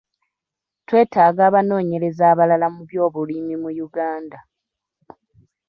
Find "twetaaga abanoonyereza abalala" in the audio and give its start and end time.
0.87-2.67